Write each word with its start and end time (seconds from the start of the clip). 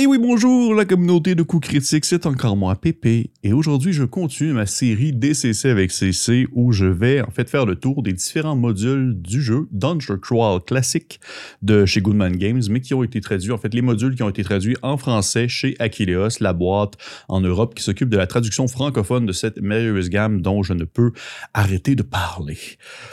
Et 0.00 0.06
oui, 0.06 0.18
bonjour 0.18 0.76
la 0.76 0.84
communauté 0.84 1.34
de 1.34 1.42
coups 1.42 1.70
critiques, 1.70 2.04
c'est 2.04 2.24
encore 2.24 2.56
moi, 2.56 2.76
Pépé, 2.76 3.32
et 3.42 3.52
aujourd'hui 3.52 3.92
je 3.92 4.04
continue 4.04 4.52
ma 4.52 4.64
série 4.64 5.12
DCC 5.12 5.70
avec 5.70 5.90
CC 5.90 6.46
où 6.52 6.70
je 6.70 6.86
vais 6.86 7.20
en 7.20 7.32
fait 7.32 7.50
faire 7.50 7.66
le 7.66 7.74
tour 7.74 8.04
des 8.04 8.12
différents 8.12 8.54
modules 8.54 9.20
du 9.20 9.42
jeu 9.42 9.66
Dungeon 9.72 10.18
Crawl 10.22 10.62
classique 10.64 11.18
de 11.62 11.84
chez 11.84 12.00
Goodman 12.00 12.36
Games, 12.36 12.62
mais 12.70 12.80
qui 12.80 12.94
ont 12.94 13.02
été 13.02 13.20
traduits, 13.20 13.50
en 13.50 13.58
fait 13.58 13.74
les 13.74 13.82
modules 13.82 14.14
qui 14.14 14.22
ont 14.22 14.28
été 14.28 14.44
traduits 14.44 14.76
en 14.82 14.98
français 14.98 15.48
chez 15.48 15.74
Aquileos, 15.80 16.38
la 16.38 16.52
boîte 16.52 16.94
en 17.26 17.40
Europe 17.40 17.74
qui 17.74 17.82
s'occupe 17.82 18.08
de 18.08 18.16
la 18.16 18.28
traduction 18.28 18.68
francophone 18.68 19.26
de 19.26 19.32
cette 19.32 19.60
merveilleuse 19.60 20.10
gamme 20.10 20.42
dont 20.42 20.62
je 20.62 20.74
ne 20.74 20.84
peux 20.84 21.10
arrêter 21.54 21.96
de 21.96 22.04
parler. 22.04 22.56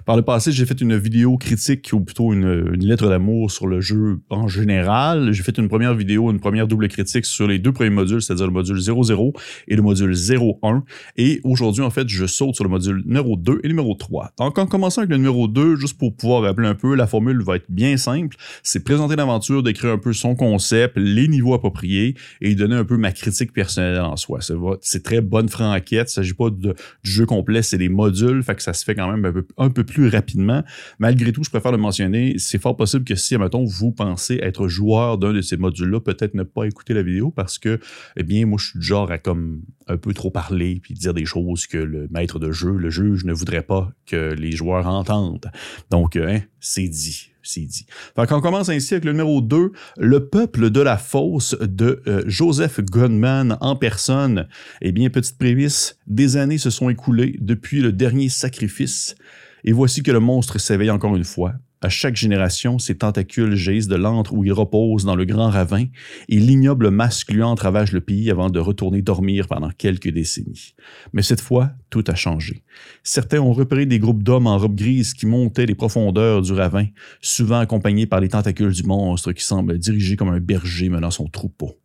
Par 0.06 0.18
le 0.18 0.22
passé, 0.22 0.52
j'ai 0.52 0.68
fait 0.68 0.80
une 0.82 0.96
vidéo 0.96 1.38
critique, 1.38 1.90
ou 1.94 2.02
plutôt 2.02 2.32
une, 2.32 2.74
une 2.76 2.86
lettre 2.86 3.10
d'amour 3.10 3.50
sur 3.50 3.66
le 3.66 3.82
jeu 3.82 4.20
en 4.30 4.48
général. 4.48 5.32
J'ai 5.32 5.42
fait 5.42 5.58
une 5.58 5.68
première 5.68 5.96
vidéo, 5.96 6.30
une 6.30 6.40
première 6.40 6.68
double 6.76 6.90
critique 6.90 7.26
sur 7.26 7.48
les 7.48 7.58
deux 7.58 7.72
premiers 7.72 7.90
modules, 7.90 8.22
c'est-à-dire 8.22 8.46
le 8.46 8.52
module 8.52 8.78
00 8.78 9.34
et 9.68 9.76
le 9.76 9.82
module 9.82 10.14
01. 10.14 10.84
Et 11.18 11.40
aujourd'hui, 11.44 11.84
en 11.84 11.90
fait, 11.90 12.08
je 12.10 12.26
saute 12.26 12.56
sur 12.56 12.64
le 12.64 12.70
module 12.70 13.02
numéro 13.06 13.38
2 13.38 13.62
et 13.64 13.68
numéro 13.68 13.96
3. 13.96 14.34
Donc, 14.38 14.58
en 14.58 14.66
commençant 14.66 15.02
avec 15.02 15.12
le 15.12 15.18
numéro 15.18 15.48
2, 15.48 15.78
juste 15.78 15.98
pour 15.98 16.16
pouvoir 16.16 16.44
rappeler 16.44 16.68
un 16.68 16.76
peu, 16.76 16.96
la 16.96 17.08
formule 17.08 17.42
va 17.42 17.56
être 17.56 17.70
bien 17.70 17.96
simple. 17.98 18.36
C'est 18.64 18.84
présenter 18.84 19.16
l'aventure, 19.16 19.64
décrire 19.64 19.92
un 19.92 19.98
peu 19.98 20.12
son 20.12 20.36
concept, 20.36 20.98
les 20.98 21.28
niveaux 21.28 21.54
appropriés 21.54 22.16
et 22.42 22.56
donner 22.56 22.76
un 22.76 22.86
peu 22.86 22.98
ma 22.98 23.12
critique 23.12 23.54
personnelle 23.54 24.00
en 24.02 24.18
soi. 24.18 24.40
C'est 24.82 25.04
très 25.04 25.22
bonne 25.22 25.48
franquette. 25.48 26.12
Il 26.12 26.14
s'agit 26.14 26.34
pas 26.34 26.50
du 26.50 26.74
jeu 27.04 27.26
complet, 27.26 27.62
c'est 27.62 27.78
des 27.78 27.90
modules, 27.90 28.44
fait 28.44 28.56
que 28.56 28.64
ça 28.64 28.74
se 28.74 28.84
fait 28.84 28.96
quand 28.96 29.10
même 29.10 29.24
un 29.24 29.32
peu, 29.32 29.48
un 29.58 29.70
peu 29.70 29.84
plus 29.84 30.10
rapidement. 30.10 30.64
Malgré 31.00 31.32
tout, 31.32 31.44
je 31.44 31.50
préfère 31.50 31.72
le 31.72 31.78
mentionner, 31.78 32.36
c'est 32.38 32.62
fort 32.62 32.76
possible 32.76 33.06
que 33.06 33.16
si, 33.16 33.38
mettons, 33.38 33.64
vous 33.64 33.92
pensez 33.92 34.40
être 34.42 34.68
joueur 34.68 35.18
d'un 35.18 35.32
de 35.32 35.42
ces 35.42 35.58
modules-là, 35.58 36.02
peut-être 36.02 36.34
ne 36.34 36.44
pas 36.44 36.65
écouter 36.66 36.94
la 36.94 37.04
vidéo 37.04 37.32
parce 37.32 37.58
que, 37.60 37.80
eh 38.18 38.24
bien, 38.24 38.46
moi, 38.46 38.58
je 38.60 38.72
suis 38.72 38.82
genre 38.82 39.12
à 39.12 39.18
comme 39.18 39.62
un 39.88 39.98
peu 39.98 40.14
trop 40.14 40.32
parler 40.32 40.80
puis 40.82 40.94
dire 40.94 41.14
des 41.14 41.26
choses 41.26 41.68
que 41.68 41.78
le 41.78 42.08
maître 42.10 42.40
de 42.40 42.52
jeu, 42.52 42.72
le 42.72 42.90
juge, 42.90 43.26
ne 43.26 43.34
voudrait 43.34 43.64
pas 43.64 43.92
que 44.06 44.34
les 44.34 44.52
joueurs 44.52 44.88
entendent. 44.88 45.52
Donc, 45.90 46.16
hein, 46.16 46.42
c'est 46.60 46.88
dit 46.88 47.32
c'est 47.46 47.62
dit. 47.62 47.86
Fait 48.16 48.28
qu'on 48.28 48.42
commence 48.42 48.70
ainsi 48.70 48.94
avec 48.94 49.06
le 49.06 49.12
numéro 49.12 49.42
2, 49.42 49.72
Le 49.98 50.28
peuple 50.28 50.70
de 50.70 50.82
la 50.82 50.98
fosse 50.98 51.56
de 51.62 52.02
euh, 52.08 52.24
Joseph 52.26 52.80
Gunman 52.82 53.58
en 53.62 53.76
personne. 53.76 54.48
Eh 54.82 54.92
bien, 54.92 55.10
petite 55.10 55.38
prémisse, 55.38 55.98
des 56.08 56.38
années 56.38 56.58
se 56.58 56.70
sont 56.70 56.90
écoulées 56.90 57.38
depuis 57.40 57.82
le 57.82 57.92
dernier 57.92 58.30
sacrifice, 58.30 59.16
et 59.64 59.72
voici 59.72 60.04
que 60.04 60.12
le 60.12 60.20
monstre 60.20 60.60
s'éveille 60.60 60.92
encore 60.92 61.16
une 61.16 61.24
fois. 61.24 61.54
À 61.86 61.90
chaque 61.90 62.16
génération, 62.16 62.80
ses 62.80 62.98
tentacules 62.98 63.56
gisent 63.56 63.88
de 63.88 63.96
l'antre 63.96 64.34
où 64.34 64.44
il 64.44 64.52
repose 64.52 65.06
dans 65.06 65.16
le 65.16 65.24
grand 65.24 65.52
ravin, 65.52 65.86
et 66.28 66.40
l'ignoble 66.40 66.90
masque 66.90 67.30
luante 67.30 67.60
ravage 67.60 67.92
le 67.92 68.02
pays 68.02 68.32
avant 68.32 68.50
de 68.50 68.58
retourner 68.58 69.04
dormir 69.04 69.48
pendant 69.48 69.70
quelques 69.70 70.10
décennies. 70.10 70.74
Mais 71.14 71.22
cette 71.22 71.42
fois, 71.42 71.74
tout 71.92 72.04
a 72.08 72.16
changé. 72.16 72.64
Certains 73.04 73.40
ont 73.40 73.54
repéré 73.54 73.86
des 73.86 74.00
groupes 74.00 74.24
d'hommes 74.24 74.48
en 74.48 74.58
robe 74.58 74.74
grise 74.74 75.14
qui 75.14 75.28
montaient 75.28 75.68
les 75.68 75.76
profondeurs 75.76 76.42
du 76.42 76.54
ravin, 76.54 76.88
souvent 77.22 77.60
accompagnés 77.60 78.08
par 78.08 78.20
les 78.20 78.30
tentacules 78.30 78.74
du 78.74 78.82
monstre 78.82 79.32
qui 79.32 79.44
semble 79.44 79.78
dirigé 79.78 80.16
comme 80.16 80.30
un 80.30 80.40
berger 80.40 80.90
menant 80.90 81.12
son 81.12 81.28
troupeau. 81.28 81.78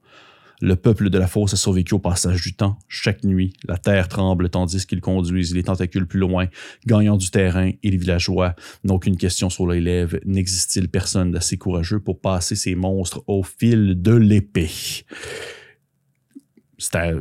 Le 0.61 0.77
peuple 0.77 1.09
de 1.11 1.19
la 1.19 1.27
fosse 1.27 1.55
a 1.55 1.57
survécu 1.57 1.95
au 1.95 1.99
passage 1.99 2.43
du 2.43 2.55
temps. 2.55 2.79
Chaque 2.89 3.25
nuit, 3.25 3.53
la 3.67 3.79
terre 3.79 4.09
tremble 4.09 4.51
tandis 4.51 4.87
qu'ils 4.87 5.01
conduisent 5.01 5.55
les 5.55 5.63
tentacules 5.63 6.07
plus 6.07 6.21
loin, 6.21 6.47
gagnant 6.87 7.17
du 7.17 7.31
terrain 7.31 7.71
et 7.83 7.91
les 7.91 7.97
villageois 7.97 8.55
n'ont 8.85 8.99
qu'une 8.99 9.17
question 9.17 9.49
sur 9.49 9.67
les 9.67 9.81
lèvres. 9.81 10.19
N'existe-t-il 10.27 10.89
personne 10.89 11.31
d'assez 11.31 11.57
courageux 11.57 12.01
pour 12.01 12.21
passer 12.21 12.57
ces 12.57 12.75
monstres 12.75 13.23
au 13.27 13.43
fil 13.43 14.01
de 14.01 14.15
l'épée? 14.15 14.71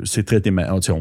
c'est 0.04 0.24
très 0.24 0.42
thématique. 0.42 0.94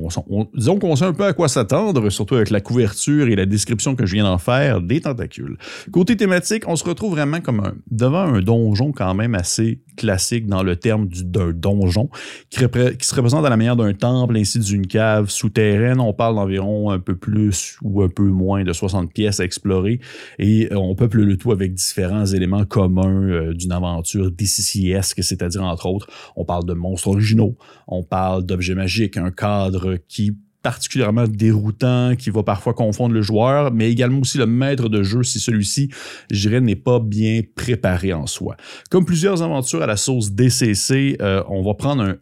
disons 0.54 0.78
qu'on 0.78 0.96
sait 0.96 1.04
un 1.04 1.12
peu 1.12 1.24
à 1.24 1.32
quoi 1.32 1.48
s'attendre, 1.48 2.10
surtout 2.10 2.34
avec 2.34 2.50
la 2.50 2.60
couverture 2.60 3.28
et 3.28 3.36
la 3.36 3.46
description 3.46 3.94
que 3.94 4.04
je 4.06 4.14
viens 4.14 4.24
d'en 4.24 4.38
faire 4.38 4.80
des 4.80 5.00
tentacules. 5.00 5.56
Côté 5.92 6.16
thématique, 6.16 6.64
on 6.66 6.76
se 6.76 6.84
retrouve 6.84 7.12
vraiment 7.12 7.40
comme 7.40 7.74
devant 7.90 8.34
un 8.34 8.40
donjon 8.40 8.92
quand 8.92 9.14
même 9.14 9.34
assez 9.34 9.80
classique 9.98 10.46
dans 10.46 10.62
le 10.62 10.76
terme 10.76 11.08
d'un 11.08 11.52
donjon, 11.52 12.08
qui, 12.48 12.60
se 12.60 13.14
représente 13.14 13.44
à 13.44 13.50
la 13.50 13.56
manière 13.56 13.76
d'un 13.76 13.92
temple 13.92 14.36
ainsi 14.36 14.58
d'une 14.60 14.86
cave 14.86 15.28
souterraine. 15.28 16.00
On 16.00 16.14
parle 16.14 16.36
d'environ 16.36 16.90
un 16.90 16.98
peu 16.98 17.16
plus 17.16 17.76
ou 17.82 18.02
un 18.02 18.08
peu 18.08 18.22
moins 18.22 18.64
de 18.64 18.72
60 18.72 19.12
pièces 19.12 19.40
à 19.40 19.44
explorer 19.44 20.00
et 20.38 20.72
euh, 20.72 20.76
on 20.76 20.94
peuple 20.94 21.22
le 21.22 21.36
tout 21.36 21.52
avec 21.52 21.74
différents 21.74 22.26
éléments 22.26 22.64
communs 22.64 23.28
euh, 23.28 23.52
d'une 23.52 23.72
aventure 23.72 24.30
DCCesque, 24.30 25.22
c'est-à-dire 25.22 25.62
entre 25.62 25.86
autres, 25.86 26.08
on 26.36 26.44
parle 26.44 26.64
de 26.64 26.74
monstres 26.74 27.08
originaux, 27.08 27.56
on 27.86 28.02
parle 28.02 28.44
d'objets 28.44 28.74
magiques, 28.74 29.16
un 29.16 29.30
cadre 29.30 29.96
qui 30.08 30.36
particulièrement 30.62 31.26
déroutant, 31.26 32.14
qui 32.16 32.30
va 32.30 32.42
parfois 32.42 32.74
confondre 32.74 33.14
le 33.14 33.22
joueur, 33.22 33.72
mais 33.72 33.90
également 33.90 34.20
aussi 34.20 34.38
le 34.38 34.46
maître 34.46 34.88
de 34.88 35.02
jeu 35.02 35.22
si 35.22 35.40
celui-ci, 35.40 35.90
je 36.30 36.48
dirais, 36.48 36.60
n'est 36.60 36.76
pas 36.76 36.98
bien 37.00 37.42
préparé 37.54 38.12
en 38.12 38.26
soi. 38.26 38.56
Comme 38.90 39.04
plusieurs 39.04 39.42
aventures 39.42 39.82
à 39.82 39.86
la 39.86 39.96
sauce 39.96 40.32
DCC, 40.32 41.16
euh, 41.20 41.42
on 41.48 41.62
va 41.62 41.74
prendre 41.74 42.02
un 42.02 42.16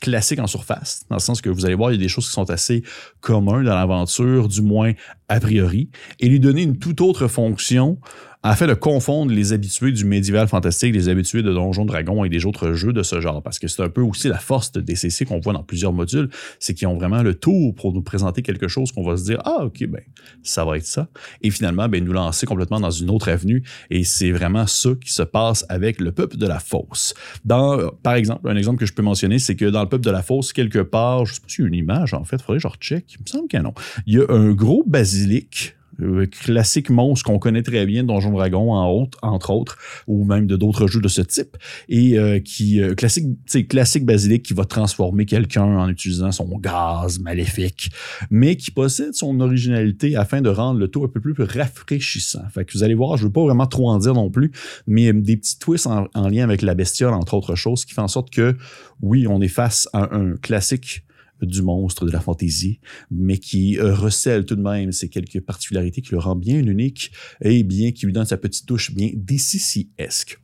classique 0.00 0.40
en 0.40 0.46
surface, 0.46 1.04
dans 1.08 1.16
le 1.16 1.20
sens 1.20 1.40
que 1.40 1.48
vous 1.48 1.64
allez 1.64 1.74
voir, 1.74 1.90
il 1.90 1.94
y 1.94 1.98
a 1.98 2.02
des 2.02 2.08
choses 2.08 2.26
qui 2.26 2.32
sont 2.32 2.50
assez 2.50 2.82
communes 3.20 3.64
dans 3.64 3.74
l'aventure, 3.74 4.48
du 4.48 4.62
moins 4.62 4.92
a 5.28 5.40
priori, 5.40 5.90
et 6.20 6.28
lui 6.28 6.40
donner 6.40 6.62
une 6.62 6.78
toute 6.78 7.00
autre 7.00 7.28
fonction 7.28 7.98
afin 8.42 8.66
de 8.66 8.74
confondre 8.74 9.32
les 9.32 9.52
habitués 9.52 9.92
du 9.92 10.04
médiéval 10.04 10.48
fantastique, 10.48 10.94
les 10.94 11.08
habitués 11.08 11.42
de 11.42 11.52
Donjons 11.52 11.84
Dragons 11.84 12.24
et 12.24 12.28
des 12.28 12.46
autres 12.46 12.72
jeux 12.72 12.92
de 12.92 13.02
ce 13.02 13.20
genre. 13.20 13.42
Parce 13.42 13.58
que 13.58 13.68
c'est 13.68 13.82
un 13.82 13.88
peu 13.88 14.02
aussi 14.02 14.28
la 14.28 14.38
force 14.38 14.72
de 14.72 14.80
DCC 14.80 15.24
qu'on 15.24 15.40
voit 15.40 15.52
dans 15.52 15.62
plusieurs 15.62 15.92
modules, 15.92 16.28
c'est 16.58 16.74
qu'ils 16.74 16.88
ont 16.88 16.96
vraiment 16.96 17.22
le 17.22 17.34
tour 17.34 17.74
pour 17.74 17.92
nous 17.92 18.02
présenter 18.02 18.42
quelque 18.42 18.68
chose 18.68 18.92
qu'on 18.92 19.04
va 19.04 19.16
se 19.16 19.24
dire 19.24 19.40
Ah, 19.44 19.64
ok, 19.64 19.86
ben, 19.86 20.02
ça 20.42 20.64
va 20.64 20.76
être 20.76 20.86
ça. 20.86 21.08
Et 21.42 21.50
finalement, 21.50 21.88
ben, 21.88 22.04
nous 22.04 22.12
lancer 22.12 22.46
complètement 22.46 22.80
dans 22.80 22.90
une 22.90 23.10
autre 23.10 23.28
avenue. 23.28 23.62
Et 23.90 24.04
c'est 24.04 24.30
vraiment 24.30 24.66
ça 24.66 24.90
qui 25.00 25.12
se 25.12 25.22
passe 25.22 25.64
avec 25.68 26.00
le 26.00 26.12
peuple 26.12 26.36
de 26.36 26.46
la 26.46 26.58
fosse. 26.58 27.14
Dans, 27.44 27.90
par 28.02 28.14
exemple, 28.14 28.48
un 28.48 28.56
exemple 28.56 28.78
que 28.78 28.86
je 28.86 28.92
peux 28.92 29.02
mentionner, 29.02 29.38
c'est 29.38 29.56
que 29.56 29.66
dans 29.66 29.82
le 29.82 29.88
peuple 29.88 30.04
de 30.04 30.10
la 30.10 30.22
fosse, 30.22 30.52
quelque 30.52 30.80
part, 30.80 31.26
je 31.26 31.34
sais 31.34 31.40
pas 31.40 31.48
si 31.48 31.62
y 31.62 31.64
a 31.64 31.68
une 31.68 31.74
image 31.74 32.14
en 32.14 32.24
fait, 32.24 32.36
il 32.36 32.42
faudrait 32.42 32.58
que 32.58 32.62
je 32.62 32.68
recheck. 32.68 33.04
Il 33.14 33.22
me 33.22 33.26
semble 33.26 33.48
qu'il 33.48 33.58
y 33.58 33.60
a 33.60 33.62
non. 33.62 33.74
Il 34.06 34.14
y 34.14 34.18
a 34.18 34.26
un 34.28 34.52
gros 34.52 34.84
basilic 34.86 35.76
euh, 36.00 36.26
classique 36.26 36.90
monstre 36.90 37.24
qu'on 37.26 37.38
connaît 37.38 37.62
très 37.62 37.86
bien, 37.86 38.04
Donjon 38.04 38.32
Dragon 38.32 38.72
en 38.72 39.08
entre 39.22 39.50
autres, 39.50 39.78
ou 40.06 40.24
même 40.24 40.46
de 40.46 40.56
d'autres 40.56 40.86
jeux 40.86 41.00
de 41.00 41.08
ce 41.08 41.22
type, 41.22 41.56
et 41.88 42.18
euh, 42.18 42.38
qui 42.40 42.80
euh, 42.80 42.94
classique, 42.94 43.26
classique 43.68 44.04
basilic 44.04 44.42
qui 44.42 44.54
va 44.54 44.64
transformer 44.64 45.26
quelqu'un 45.26 45.64
en 45.64 45.88
utilisant 45.88 46.32
son 46.32 46.58
gaz 46.58 47.18
maléfique, 47.18 47.90
mais 48.30 48.56
qui 48.56 48.70
possède 48.70 49.14
son 49.14 49.40
originalité 49.40 50.16
afin 50.16 50.40
de 50.40 50.48
rendre 50.48 50.78
le 50.78 50.88
tout 50.88 51.04
un 51.04 51.08
peu 51.08 51.20
plus 51.20 51.34
rafraîchissant. 51.38 52.44
Fait 52.52 52.64
que 52.64 52.72
vous 52.72 52.82
allez 52.82 52.94
voir, 52.94 53.16
je 53.16 53.24
veux 53.24 53.32
pas 53.32 53.42
vraiment 53.42 53.66
trop 53.66 53.90
en 53.90 53.98
dire 53.98 54.14
non 54.14 54.30
plus, 54.30 54.52
mais 54.86 55.12
des 55.12 55.36
petits 55.36 55.58
twists 55.58 55.86
en, 55.86 56.08
en 56.14 56.28
lien 56.28 56.44
avec 56.44 56.62
la 56.62 56.74
bestiole 56.74 57.14
entre 57.14 57.34
autres 57.34 57.54
choses, 57.54 57.84
qui 57.84 57.94
fait 57.94 58.00
en 58.00 58.08
sorte 58.08 58.30
que 58.30 58.56
oui, 59.02 59.26
on 59.26 59.40
est 59.40 59.48
face 59.48 59.88
à 59.92 60.14
un 60.14 60.36
classique 60.36 61.05
du 61.42 61.62
monstre 61.62 62.06
de 62.06 62.10
la 62.10 62.20
fantaisie, 62.20 62.80
mais 63.10 63.38
qui 63.38 63.78
euh, 63.78 63.94
recèle 63.94 64.44
tout 64.44 64.56
de 64.56 64.62
même 64.62 64.92
ces 64.92 65.08
quelques 65.08 65.40
particularités 65.40 66.00
qui 66.00 66.12
le 66.12 66.18
rend 66.18 66.36
bien 66.36 66.58
unique 66.58 67.12
et 67.42 67.62
bien 67.62 67.92
qui 67.92 68.06
lui 68.06 68.12
donne 68.12 68.26
sa 68.26 68.36
petite 68.36 68.66
touche 68.66 68.94
bien 68.94 69.10
DCC-esque. 69.14 70.40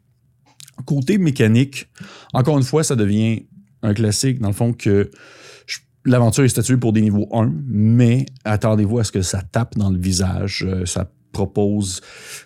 Côté 0.85 1.19
mécanique, 1.19 1.89
encore 2.33 2.59
une 2.59 2.65
fois, 2.65 2.83
ça 2.83 2.97
devient 2.97 3.47
un 3.83 3.95
classique 3.95 4.41
dans 4.41 4.49
le 4.49 4.55
fond 4.55 4.73
que 4.73 5.11
l'aventure 6.05 6.45
est 6.45 6.49
statuée 6.49 6.77
pour 6.77 6.93
des 6.93 7.01
niveaux 7.01 7.29
1, 7.33 7.53
mais 7.67 8.27
attendez-vous 8.45 8.99
à 8.99 9.05
ce 9.05 9.13
que 9.13 9.23
ça 9.23 9.43
tape 9.43 9.77
dans 9.77 9.91
le 9.91 9.99
visage. 9.99 10.65
Euh, 10.67 10.85
propose 11.33 12.01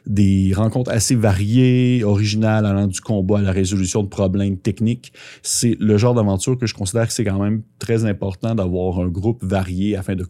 des 0.07 0.53
rencontres 0.55 0.91
assez 0.91 1.15
variées, 1.15 2.05
originales, 2.05 2.67
allant 2.67 2.87
du 2.87 3.01
combat 3.01 3.39
à 3.39 3.43
la 3.43 3.53
résolution 3.53 4.03
de 4.03 4.09
problèmes 4.09 4.59
techniques. 4.59 5.13
C'est 5.43 5.77
le 5.79 5.99
genre 5.99 6.15
d'aventure 6.15 6.56
que 6.59 6.67
je 6.67 6.75
considère 6.75 7.06
que 7.06 7.12
c'est 7.12 7.25
quand 7.25 7.43
même 7.43 7.62
très 7.79 8.05
important 8.05 8.55
d'avoir 8.55 9.00
un 9.00 9.09
groupe 9.09 9.44
varié 9.44 9.97
afin 9.97 10.15
de 10.15 10.27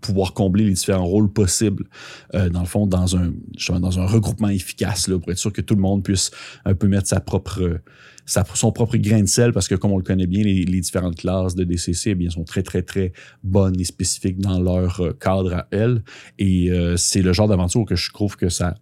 pouvoir 0.00 0.32
combler 0.32 0.64
les 0.64 0.72
différents 0.72 1.04
rôles 1.04 1.32
possibles, 1.32 1.84
euh, 2.34 2.48
dans 2.48 2.60
le 2.60 2.66
fond, 2.66 2.86
dans 2.86 3.16
un, 3.16 3.32
dans 3.80 3.98
un 3.98 4.06
regroupement 4.06 4.48
efficace, 4.48 5.08
là, 5.08 5.18
pour 5.18 5.30
être 5.30 5.38
sûr 5.38 5.52
que 5.52 5.60
tout 5.60 5.74
le 5.74 5.80
monde 5.80 6.02
puisse 6.02 6.30
un 6.64 6.74
peu 6.74 6.88
mettre 6.88 7.08
sa 7.08 7.20
propre, 7.20 7.80
sa, 8.28 8.44
son 8.54 8.72
propre 8.72 8.96
grain 8.98 9.22
de 9.22 9.26
sel, 9.26 9.52
parce 9.52 9.68
que 9.68 9.74
comme 9.74 9.92
on 9.92 9.96
le 9.96 10.04
connaît 10.04 10.26
bien, 10.26 10.44
les, 10.44 10.64
différentes 10.64 11.16
classes 11.16 11.54
de 11.54 11.64
DCC 11.64 12.10
eh 12.10 12.14
bien, 12.14 12.30
sont 12.30 12.44
très, 12.44 12.62
très, 12.62 12.82
très 12.82 13.12
bonnes 13.42 13.80
et 13.80 13.84
spécifiques 13.84 14.38
dans 14.38 14.60
leur 14.60 15.00
euh, 15.00 15.12
cadre 15.12 15.54
à 15.54 15.66
elles. 15.70 16.02
Et 16.38 16.70
euh, 16.70 16.96
c'est 16.96 17.22
le 17.22 17.32
genre 17.32 17.48
d'aventure 17.48 17.84
que 17.84 17.96
je 17.96 18.12
trouve 18.12 18.36
que 18.36 18.48
ça, 18.48 18.74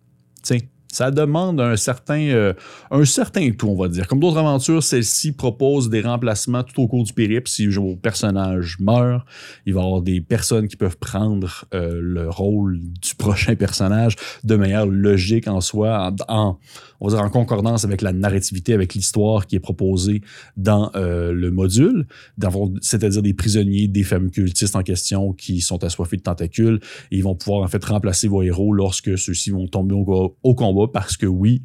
tiens, 0.43 0.59
Ça 0.97 1.11
demande 1.11 1.61
un 1.61 1.77
certain, 1.77 2.23
euh, 2.29 2.55
un 2.91 3.05
certain 3.05 3.51
tout, 3.51 3.69
on 3.69 3.77
va 3.77 3.89
dire. 3.89 4.09
Comme 4.09 4.19
d'autres 4.19 4.39
aventures, 4.39 4.83
celle-ci 4.83 5.33
propose 5.33 5.91
des 5.91 6.01
remplacements 6.01 6.63
tout 6.63 6.81
au 6.81 6.89
cours 6.89 7.05
du 7.05 7.13
périple. 7.13 7.51
Si 7.51 7.67
vos 7.67 7.97
personnages 7.97 8.79
meurent, 8.81 9.27
il 9.67 9.75
va 9.75 9.83
y 9.83 9.85
avoir 9.85 10.01
des 10.01 10.23
personnes 10.23 10.69
qui 10.69 10.77
peuvent 10.77 10.97
prendre 10.97 11.67
euh, 11.75 12.01
le 12.01 12.31
rôle 12.31 12.81
du 12.81 13.15
prochain 13.15 13.57
personnage 13.57 14.17
de 14.43 14.57
manière 14.57 14.87
logique 14.87 15.49
en 15.49 15.61
soi, 15.61 16.15
en, 16.29 16.59
on 17.01 17.09
va 17.09 17.17
dire 17.17 17.25
en 17.25 17.31
concordance 17.31 17.85
avec 17.85 18.03
la 18.03 18.13
narrativité, 18.13 18.73
avec 18.73 18.95
l'histoire 18.95 19.47
qui 19.47 19.57
est 19.57 19.61
proposée 19.61 20.23
dans 20.57 20.91
euh, 20.95 21.33
le 21.33 21.51
module, 21.51 22.07
c'est-à-dire 22.81 23.23
des 23.23 23.35
prisonniers, 23.35 23.89
des 23.89 24.03
fameux 24.03 24.31
cultistes 24.31 24.77
en 24.77 24.83
question 24.83 25.33
qui 25.33 25.61
sont 25.61 25.83
assoiffés 25.85 26.17
de 26.17 26.23
tentacules. 26.23 26.81
Et 27.11 27.17
ils 27.19 27.23
vont 27.23 27.35
pouvoir 27.35 27.63
en 27.63 27.69
fait 27.69 27.85
remplacer 27.85 28.29
vos 28.29 28.43
héros 28.43 28.73
lorsque 28.73 29.17
ceux-ci 29.19 29.51
vont 29.51 29.67
tomber 29.67 29.95
au 29.95 30.55
combat 30.55 30.87
parce 30.93 31.17
que 31.17 31.27
oui, 31.27 31.63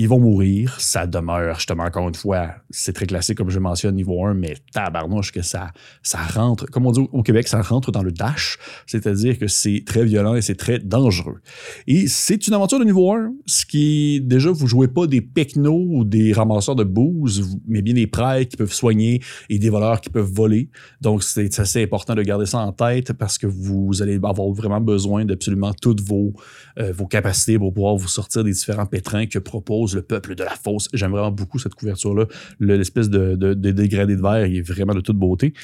ils 0.00 0.08
vont 0.08 0.18
mourir. 0.18 0.80
Ça 0.80 1.06
demeure, 1.06 1.56
justement, 1.56 1.84
encore 1.84 2.08
une 2.08 2.14
fois, 2.14 2.54
c'est 2.70 2.94
très 2.94 3.04
classique, 3.04 3.36
comme 3.36 3.50
je 3.50 3.58
mentionne, 3.58 3.94
niveau 3.94 4.24
1, 4.24 4.32
mais 4.32 4.56
tabarnouche 4.72 5.30
que 5.30 5.42
ça, 5.42 5.72
ça 6.02 6.18
rentre, 6.18 6.64
comme 6.70 6.86
on 6.86 6.92
dit 6.92 7.06
au 7.12 7.22
Québec, 7.22 7.46
ça 7.48 7.60
rentre 7.60 7.92
dans 7.92 8.02
le 8.02 8.10
dash, 8.10 8.56
c'est-à-dire 8.86 9.38
que 9.38 9.46
c'est 9.46 9.82
très 9.84 10.06
violent 10.06 10.34
et 10.34 10.40
c'est 10.40 10.54
très 10.54 10.78
dangereux. 10.78 11.42
Et 11.86 12.08
c'est 12.08 12.46
une 12.48 12.54
aventure 12.54 12.78
de 12.78 12.84
niveau 12.84 13.12
1, 13.12 13.30
ce 13.44 13.66
qui, 13.66 14.22
déjà, 14.22 14.50
vous 14.50 14.66
jouez 14.66 14.88
pas 14.88 15.06
des 15.06 15.20
pecnos 15.20 15.84
ou 15.90 16.04
des 16.04 16.32
ramasseurs 16.32 16.76
de 16.76 16.84
booze, 16.84 17.58
mais 17.68 17.82
bien 17.82 17.92
des 17.92 18.06
prêtres 18.06 18.52
qui 18.52 18.56
peuvent 18.56 18.72
soigner 18.72 19.20
et 19.50 19.58
des 19.58 19.68
voleurs 19.68 20.00
qui 20.00 20.08
peuvent 20.08 20.32
voler. 20.32 20.70
Donc, 21.02 21.22
c'est 21.22 21.60
assez 21.60 21.82
important 21.82 22.14
de 22.14 22.22
garder 22.22 22.46
ça 22.46 22.60
en 22.60 22.72
tête 22.72 23.12
parce 23.12 23.36
que 23.36 23.46
vous 23.46 24.00
allez 24.00 24.14
avoir 24.14 24.48
vraiment 24.48 24.80
besoin 24.80 25.26
d'absolument 25.26 25.74
toutes 25.74 26.00
vos, 26.00 26.32
euh, 26.78 26.90
vos 26.90 27.06
capacités 27.06 27.58
pour 27.58 27.74
pouvoir 27.74 27.96
vous 27.96 28.08
sortir 28.08 28.44
des 28.44 28.52
différents 28.52 28.86
pétrins 28.86 29.26
que 29.26 29.38
propose 29.38 29.89
le 29.94 30.02
peuple 30.02 30.34
de 30.34 30.44
la 30.44 30.54
fosse. 30.54 30.88
J'aime 30.92 31.10
vraiment 31.12 31.30
beaucoup 31.30 31.58
cette 31.58 31.74
couverture-là. 31.74 32.26
L'espèce 32.60 33.10
de, 33.10 33.54
dégradé 33.54 34.16
de 34.16 34.22
verre, 34.22 34.46
il 34.46 34.58
est 34.58 34.62
vraiment 34.62 34.94
de 34.94 35.00
toute 35.00 35.16
beauté. 35.16 35.54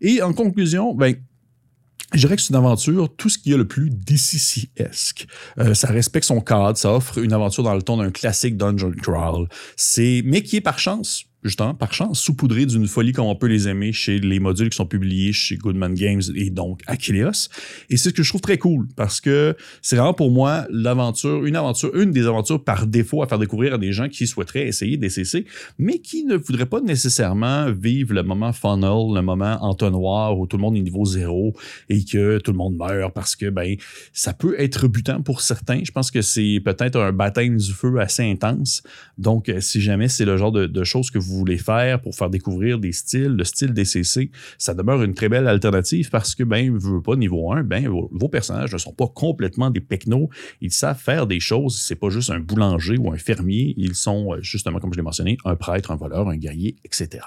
Et 0.00 0.22
en 0.22 0.32
conclusion, 0.32 0.94
ben, 0.94 1.14
je 2.12 2.20
dirais 2.20 2.36
que 2.36 2.42
c'est 2.42 2.50
une 2.50 2.56
aventure, 2.56 3.14
tout 3.16 3.28
ce 3.28 3.38
qui 3.38 3.52
est 3.52 3.56
le 3.56 3.66
plus 3.66 3.90
DCC-esque. 3.90 5.26
Euh, 5.58 5.74
ça 5.74 5.88
respecte 5.88 6.26
son 6.26 6.40
cadre, 6.40 6.78
ça 6.78 6.92
offre 6.92 7.18
une 7.18 7.32
aventure 7.32 7.62
dans 7.62 7.74
le 7.74 7.82
ton 7.82 7.96
d'un 7.96 8.10
classique 8.10 8.56
dungeon 8.56 8.92
crawl. 9.02 9.48
C'est, 9.76 10.22
mais 10.24 10.42
qui 10.42 10.56
est 10.56 10.60
par 10.60 10.78
chance 10.78 11.24
justement, 11.48 11.74
par 11.74 11.92
chance, 11.92 12.20
saupoudré 12.20 12.66
d'une 12.66 12.86
folie 12.86 13.12
comme 13.12 13.26
on 13.26 13.34
peut 13.34 13.46
les 13.46 13.68
aimer 13.68 13.92
chez 13.92 14.18
les 14.18 14.38
modules 14.38 14.70
qui 14.70 14.76
sont 14.76 14.86
publiés 14.86 15.32
chez 15.32 15.56
Goodman 15.56 15.94
Games 15.94 16.22
et 16.34 16.50
donc 16.50 16.80
Achilleos. 16.86 17.48
Et 17.90 17.96
c'est 17.96 18.10
ce 18.10 18.14
que 18.14 18.22
je 18.22 18.28
trouve 18.28 18.40
très 18.40 18.58
cool 18.58 18.86
parce 18.96 19.20
que 19.20 19.56
c'est 19.82 19.96
vraiment 19.96 20.14
pour 20.14 20.30
moi 20.30 20.66
l'aventure, 20.70 21.44
une 21.44 21.56
aventure, 21.56 21.94
une 21.96 22.10
des 22.10 22.26
aventures 22.26 22.62
par 22.62 22.86
défaut 22.86 23.22
à 23.22 23.26
faire 23.26 23.38
découvrir 23.38 23.74
à 23.74 23.78
des 23.78 23.92
gens 23.92 24.08
qui 24.08 24.26
souhaiteraient 24.26 24.66
essayer 24.66 24.96
DCC, 24.96 25.46
mais 25.78 25.98
qui 25.98 26.24
ne 26.24 26.36
voudraient 26.36 26.66
pas 26.66 26.80
nécessairement 26.80 27.70
vivre 27.70 28.14
le 28.14 28.22
moment 28.22 28.52
funnel, 28.52 29.14
le 29.14 29.20
moment 29.20 29.58
entonnoir 29.62 30.38
où 30.38 30.46
tout 30.46 30.56
le 30.56 30.62
monde 30.62 30.76
est 30.76 30.80
niveau 30.80 31.04
zéro 31.04 31.54
et 31.88 32.04
que 32.04 32.38
tout 32.38 32.52
le 32.52 32.58
monde 32.58 32.76
meurt 32.76 33.12
parce 33.14 33.36
que, 33.36 33.50
ben, 33.50 33.76
ça 34.12 34.32
peut 34.32 34.54
être 34.58 34.82
rebutant 34.82 35.22
pour 35.22 35.40
certains. 35.40 35.80
Je 35.84 35.92
pense 35.92 36.10
que 36.10 36.22
c'est 36.22 36.60
peut-être 36.64 36.98
un 36.98 37.12
baptême 37.12 37.56
du 37.56 37.72
feu 37.72 37.98
assez 37.98 38.22
intense. 38.22 38.82
Donc, 39.18 39.52
si 39.60 39.80
jamais 39.80 40.08
c'est 40.08 40.24
le 40.24 40.36
genre 40.36 40.52
de 40.52 40.84
choses 40.84 41.10
que 41.10 41.18
vous 41.18 41.35
voulez 41.36 41.58
faire 41.58 42.00
pour 42.00 42.14
faire 42.14 42.30
découvrir 42.30 42.78
des 42.78 42.92
styles, 42.92 43.36
le 43.36 43.44
style 43.44 43.72
DCC, 43.72 44.30
ça 44.58 44.74
demeure 44.74 45.02
une 45.02 45.14
très 45.14 45.28
belle 45.28 45.46
alternative 45.46 46.10
parce 46.10 46.34
que, 46.34 46.42
ben, 46.44 46.70
vous 46.76 46.96
veux 46.96 47.02
pas 47.02 47.16
niveau 47.16 47.52
1, 47.52 47.62
ben, 47.62 47.88
vos, 47.88 48.28
personnages 48.28 48.72
ne 48.72 48.78
sont 48.78 48.92
pas 48.92 49.06
complètement 49.06 49.70
des 49.70 49.80
pecnos. 49.80 50.28
Ils 50.60 50.72
savent 50.72 50.98
faire 50.98 51.26
des 51.26 51.40
choses. 51.40 51.80
C'est 51.80 51.96
pas 51.96 52.10
juste 52.10 52.30
un 52.30 52.40
boulanger 52.40 52.96
ou 52.98 53.12
un 53.12 53.16
fermier. 53.16 53.74
Ils 53.76 53.94
sont, 53.94 54.34
euh, 54.34 54.38
justement, 54.40 54.78
comme 54.78 54.92
je 54.92 54.98
l'ai 54.98 55.04
mentionné, 55.04 55.38
un 55.44 55.56
prêtre, 55.56 55.90
un 55.90 55.96
voleur, 55.96 56.28
un 56.28 56.36
guerrier, 56.36 56.76
etc. 56.84 57.24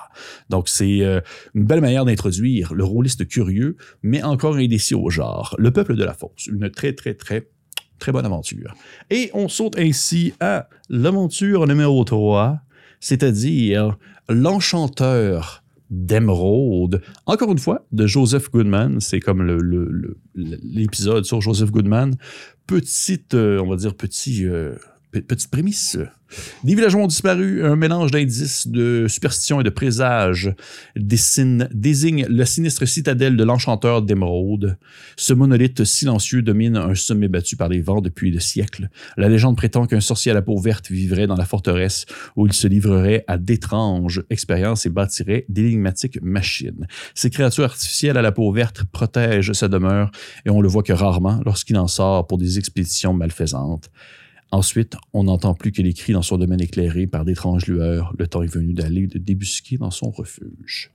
Donc, 0.50 0.70
c'est 0.70 1.02
euh, 1.02 1.22
une 1.56 1.66
belle 1.66 1.82
manière 1.82 2.06
d'introduire 2.06 2.74
le 2.74 2.84
rôliste 2.84 3.28
curieux, 3.28 3.78
mais 4.04 4.24
encore 4.24 4.56
indécis 4.56 4.96
au 4.96 5.10
genre. 5.10 5.56
Le 5.58 5.72
peuple 5.72 5.96
de 5.96 6.04
la 6.04 6.14
fosse. 6.14 6.48
Une 6.48 6.70
très, 6.70 6.94
très, 6.94 7.14
très 7.14 7.48
très 8.00 8.12
bonne 8.12 8.26
aventure. 8.26 8.74
Et 9.10 9.30
on 9.34 9.48
saute 9.48 9.78
ainsi 9.78 10.34
à 10.40 10.68
l'aventure 10.90 11.68
numéro 11.68 12.04
3, 12.04 12.60
c'est-à-dire 13.00 13.98
L'Enchanteur 14.28 15.64
d'Emeraude. 15.90 17.02
Encore 17.26 17.52
une 17.52 17.60
fois, 17.60 17.86
de 17.92 18.06
Joseph 18.06 18.52
Goodman. 18.52 19.00
C'est 19.00 19.20
comme 19.20 19.44
l'épisode 20.36 21.26
sur 21.26 21.42
Joseph 21.42 21.72
Goodman. 21.72 22.16
Petite, 22.68 23.34
euh, 23.34 23.60
on 23.60 23.70
va 23.70 23.76
dire, 23.76 23.96
petit, 23.96 24.46
euh, 24.46 24.76
petite 25.12 25.50
prémisse. 25.50 25.98
Des 26.64 26.76
villageois 26.76 27.04
ont 27.04 27.08
disparu. 27.08 27.66
Un 27.66 27.76
mélange 27.76 28.12
d'indices, 28.12 28.68
de 28.68 29.08
superstitions 29.08 29.60
et 29.62 29.64
de 29.64 29.70
présages 29.70 30.54
désigne 30.96 32.26
la 32.30 32.46
sinistre 32.46 32.86
citadelle 32.86 33.36
de 33.36 33.44
l'enchanteur 33.44 34.04
d'émeraude. 34.04 34.78
Ce 35.18 35.34
monolithe 35.34 35.84
silencieux 35.84 36.42
domine 36.42 36.78
un 36.78 36.94
sommet 36.94 37.28
battu 37.28 37.56
par 37.56 37.70
les 37.70 37.82
vents 37.82 38.02
depuis 38.02 38.32
des 38.32 38.40
siècles. 38.40 38.90
La 39.18 39.30
légende 39.30 39.58
prétend 39.58 39.88
qu'un 39.88 40.02
sorcier 40.02 40.32
à 40.32 40.36
la 40.36 40.44
peau 40.44 40.60
verte 40.60 40.92
vivrait 40.92 41.28
dans 41.28 41.36
la 41.36 41.46
forteresse 41.46 42.06
où 42.36 42.46
il 42.46 42.54
se 42.54 42.68
livrerait 42.68 43.24
à 43.28 43.38
d'étranges 43.38 44.24
expériences 44.30 44.86
et 44.86 44.90
bâtirait 44.90 45.46
d'énigmatiques 45.50 46.22
machines. 46.22 46.86
Ces 47.16 47.32
créatures 47.32 47.64
artificielles 47.64 48.18
à 48.18 48.22
la 48.22 48.32
peau 48.32 48.52
verte 48.52 48.84
protègent 48.84 49.54
sa 49.54 49.68
demeure 49.68 50.12
et 50.46 50.52
on 50.52 50.62
le 50.62 50.68
voit 50.68 50.84
que 50.84 50.94
rarement 50.94 51.42
lorsqu'il 51.44 51.78
en 51.78 51.88
sort 51.88 52.28
pour 52.28 52.38
des 52.38 52.60
expéditions 52.60 53.14
malfaisantes. 53.14 53.90
Ensuite, 54.52 54.96
on 55.14 55.26
n'entend 55.26 55.54
plus 55.54 55.72
que 55.72 55.82
les 55.82 55.94
cris 55.94 56.14
dans 56.14 56.22
son 56.22 56.38
domaine 56.38 56.62
éclairé 56.62 57.06
par 57.06 57.24
d'étranges 57.24 57.68
lueurs. 57.68 58.14
Le 58.18 58.28
temps 58.28 58.42
est 58.42 58.54
venu 58.54 58.74
d'aller 58.74 59.08
de 59.08 59.20
débusquer 59.20 59.78
dans 59.78 59.92
son 59.92 60.10
refuge. 60.10 60.92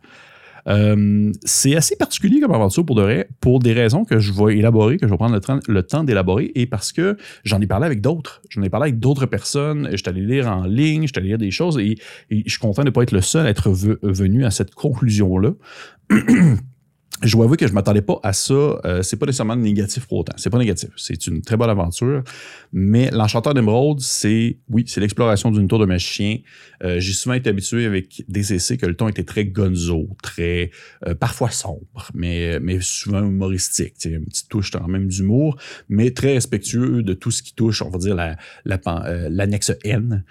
Euh, 0.66 1.30
c'est 1.44 1.76
assez 1.76 1.94
particulier 1.96 2.40
comme 2.40 2.52
aventure 2.52 2.86
pour 2.86 2.96
de 2.96 3.26
pour 3.40 3.58
des 3.58 3.72
raisons 3.72 4.04
que 4.04 4.18
je 4.18 4.32
vais 4.32 4.56
élaborer, 4.56 4.96
que 4.96 5.06
je 5.06 5.10
vais 5.10 5.16
prendre 5.18 5.38
le, 5.68 5.82
temps 5.82 6.04
d'élaborer, 6.04 6.52
et 6.54 6.66
parce 6.66 6.92
que 6.92 7.16
j'en 7.44 7.60
ai 7.60 7.66
parlé 7.66 7.86
avec 7.86 8.00
d'autres. 8.00 8.42
J'en 8.48 8.62
ai 8.62 8.70
parlé 8.70 8.84
avec 8.88 8.98
d'autres 8.98 9.26
personnes. 9.26 9.88
Je 9.92 9.96
suis 9.96 10.08
allé 10.08 10.22
lire 10.22 10.48
en 10.48 10.64
ligne, 10.64 11.06
je 11.06 11.12
allé 11.18 11.28
lire 11.28 11.38
des 11.38 11.50
choses, 11.50 11.78
et, 11.78 11.96
je 12.30 12.50
suis 12.50 12.58
content 12.58 12.82
de 12.82 12.88
ne 12.88 12.90
pas 12.90 13.02
être 13.02 13.12
le 13.12 13.20
seul 13.20 13.46
à 13.46 13.50
être 13.50 13.70
venu 13.70 14.44
à 14.44 14.50
cette 14.50 14.74
conclusion-là. 14.74 15.52
je 17.22 17.32
dois 17.32 17.44
avouer 17.44 17.56
que 17.56 17.66
je 17.66 17.72
m'attendais 17.72 18.02
pas 18.02 18.19
à 18.22 18.32
ça. 18.32 18.55
Euh, 18.55 19.02
c'est 19.02 19.16
pas 19.16 19.26
nécessairement 19.26 19.56
négatif 19.56 20.06
pour 20.06 20.19
autant. 20.19 20.34
C'est 20.37 20.50
pas 20.50 20.58
négatif. 20.58 20.90
C'est 20.96 21.26
une 21.26 21.43
très 21.43 21.56
bonne 21.56 21.70
aventure. 21.70 22.22
Mais 22.72 23.11
l'Enchanteur 23.11 23.55
d'Emeraude, 23.55 24.00
c'est, 24.00 24.58
oui, 24.69 24.84
c'est 24.87 25.00
l'exploration 25.00 25.50
d'une 25.50 25.69
tour 25.69 25.78
de 25.78 25.87
magicien. 25.87 26.38
Euh, 26.82 26.99
j'ai 26.99 27.12
souvent 27.12 27.34
été 27.34 27.50
habitué 27.50 27.87
avec 27.87 28.25
DCC 28.28 28.76
que 28.76 28.87
le 28.87 28.96
ton 28.96 29.08
était 29.08 29.25
très 29.25 29.44
gonzo, 29.44 30.08
très, 30.22 30.70
euh, 31.06 31.14
parfois 31.14 31.50
sombre, 31.50 32.11
mais, 32.14 32.58
mais 32.61 32.78
souvent 32.81 33.22
humoristique. 33.22 33.94
Une 34.05 34.26
petite 34.26 34.49
touche 34.49 34.70
quand 34.70 34.87
même 34.88 35.06
d'humour, 35.06 35.56
mais 35.88 36.11
très 36.11 36.34
respectueux 36.34 37.02
de 37.02 37.14
tout 37.14 37.31
ce 37.31 37.43
qui 37.43 37.55
touche, 37.55 37.82
on 37.82 37.90
va 37.90 37.99
dire, 37.99 38.14
la, 38.14 38.37
l'annexe 39.28 39.72
N. 39.84 40.25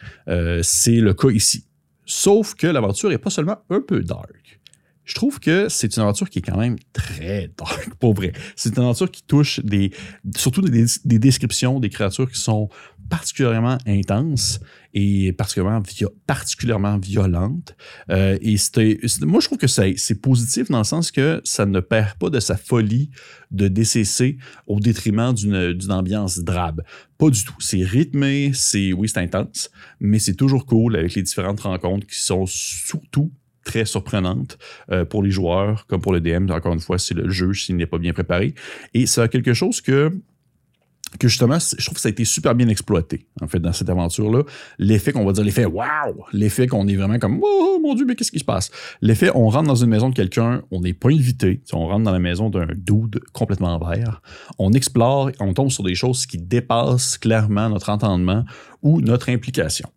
c'est 0.61 0.97
le 0.97 1.13
cas 1.13 1.29
ici. 1.29 1.65
Sauf 2.05 2.55
que 2.55 2.67
l'aventure 2.67 3.11
est 3.11 3.17
pas 3.17 3.29
seulement 3.29 3.57
un 3.69 3.79
peu 3.79 4.01
dark 4.01 4.59
je 5.05 5.15
trouve 5.15 5.39
que 5.39 5.67
c'est 5.69 5.95
une 5.97 6.03
aventure 6.03 6.29
qui 6.29 6.39
est 6.39 6.43
quand 6.43 6.57
même 6.57 6.77
très 6.93 7.51
dark, 7.57 7.93
pour 7.99 8.13
vrai. 8.13 8.33
C'est 8.55 8.75
une 8.75 8.83
aventure 8.83 9.11
qui 9.11 9.23
touche 9.23 9.59
des, 9.59 9.91
surtout 10.35 10.61
des, 10.61 10.85
descriptions 11.19 11.79
des 11.79 11.89
créatures 11.89 12.31
qui 12.31 12.39
sont 12.39 12.69
particulièrement 13.09 13.77
intenses 13.85 14.59
et 14.93 15.33
particulièrement, 15.33 15.83
particulièrement 16.25 16.97
violentes. 16.97 17.75
Euh, 18.09 18.37
et 18.41 18.57
c'était, 18.57 18.99
moi, 19.21 19.41
je 19.41 19.47
trouve 19.47 19.57
que 19.57 19.67
c'est 19.67 20.21
positif 20.21 20.69
dans 20.69 20.77
le 20.77 20.83
sens 20.83 21.11
que 21.11 21.41
ça 21.43 21.65
ne 21.65 21.79
perd 21.79 22.15
pas 22.17 22.29
de 22.29 22.39
sa 22.39 22.55
folie 22.55 23.09
de 23.51 23.67
DCC 23.67 24.37
au 24.67 24.79
détriment 24.79 25.33
d'une, 25.33 25.73
d'une 25.73 25.91
ambiance 25.91 26.39
drabe. 26.39 26.81
Pas 27.17 27.29
du 27.29 27.43
tout. 27.43 27.55
C'est 27.59 27.83
rythmé, 27.83 28.51
c'est, 28.53 28.93
oui, 28.93 29.09
c'est 29.09 29.19
intense, 29.19 29.69
mais 29.99 30.19
c'est 30.19 30.35
toujours 30.35 30.65
cool 30.65 30.95
avec 30.95 31.13
les 31.15 31.23
différentes 31.23 31.59
rencontres 31.59 32.07
qui 32.07 32.19
sont 32.19 32.45
surtout 32.45 33.31
très 33.63 33.85
surprenante 33.85 34.57
euh, 34.91 35.05
pour 35.05 35.23
les 35.23 35.31
joueurs 35.31 35.85
comme 35.87 36.01
pour 36.01 36.13
le 36.13 36.21
DM. 36.21 36.49
Encore 36.51 36.73
une 36.73 36.79
fois, 36.79 36.97
c'est 36.97 37.13
le 37.13 37.29
jeu 37.29 37.53
s'il 37.53 37.75
n'est 37.75 37.85
pas 37.85 37.97
bien 37.97 38.13
préparé. 38.13 38.53
Et 38.93 39.05
a 39.17 39.27
quelque 39.27 39.53
chose 39.53 39.81
que 39.81 40.11
que 41.19 41.27
justement, 41.27 41.57
je 41.59 41.85
trouve 41.85 41.95
que 41.95 42.01
ça 42.01 42.09
a 42.09 42.11
été 42.11 42.25
super 42.25 42.55
bien 42.55 42.67
exploité, 42.67 43.27
en 43.41 43.47
fait, 43.47 43.59
dans 43.59 43.73
cette 43.73 43.89
aventure-là. 43.89 44.43
L'effet 44.79 45.11
qu'on 45.11 45.25
va 45.25 45.31
dire, 45.31 45.43
l'effet 45.43 45.65
wow! 45.65 46.25
L'effet 46.31 46.67
qu'on 46.67 46.87
est 46.87 46.95
vraiment 46.95 47.19
comme, 47.19 47.39
oh 47.41 47.79
mon 47.81 47.93
Dieu, 47.93 48.05
mais 48.05 48.15
qu'est-ce 48.15 48.31
qui 48.31 48.39
se 48.39 48.43
passe? 48.43 48.71
L'effet, 49.01 49.29
on 49.35 49.49
rentre 49.49 49.67
dans 49.67 49.75
une 49.75 49.89
maison 49.89 50.09
de 50.09 50.15
quelqu'un, 50.15 50.63
on 50.71 50.81
n'est 50.81 50.93
pas 50.93 51.09
invité, 51.09 51.61
on 51.71 51.87
rentre 51.87 52.03
dans 52.03 52.11
la 52.11 52.19
maison 52.19 52.49
d'un 52.49 52.67
dude 52.75 53.19
complètement 53.31 53.77
vert, 53.77 54.21
on 54.57 54.73
explore, 54.73 55.31
on 55.39 55.53
tombe 55.53 55.69
sur 55.69 55.83
des 55.83 55.95
choses 55.95 56.25
qui 56.25 56.37
dépassent 56.37 57.17
clairement 57.17 57.69
notre 57.69 57.89
entendement 57.89 58.43
ou 58.81 59.01
notre 59.01 59.29
implication. 59.29 59.89